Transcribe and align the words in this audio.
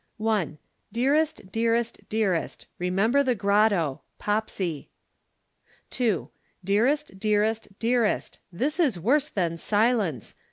"'1. 0.17 0.57
Dearest, 0.91 1.51
dearest, 1.51 1.99
dearest. 2.09 2.65
Remember 2.79 3.21
the 3.21 3.35
grotto. 3.35 4.01
POPSY. 4.17 4.89
"'2. 5.91 6.29
Dearest, 6.63 7.19
dearest, 7.19 7.77
dearest. 7.77 8.39
This 8.51 8.79
is 8.79 8.99
worse 8.99 9.29
than 9.29 9.57
silence. 9.57 10.33